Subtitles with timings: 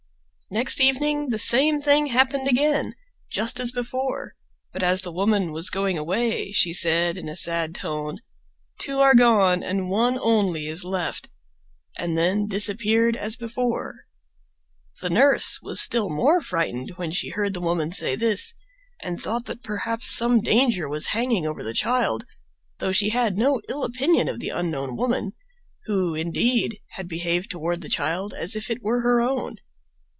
[0.53, 2.93] Next evening the same thing happened again,
[3.29, 4.35] just as before,
[4.73, 8.19] but as the woman was going away she said in a sad tone,
[8.77, 11.29] "Two are gone and one only is left,"
[11.97, 14.05] and then disappeared as before.
[14.99, 18.53] The nurse was still more frightened when she heard the woman say this,
[19.01, 22.25] and thought that perhaps some danger was hanging over the child,
[22.79, 25.31] though she had no ill opinion of the unknown woman,
[25.85, 29.55] who, indeed, had behaved toward the child as if it were her own.